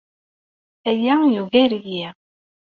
Aya 0.89 1.15
yugar-iyi. 1.33 2.07